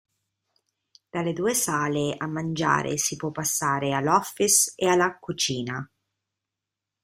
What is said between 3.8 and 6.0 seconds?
all’office e a la cucina.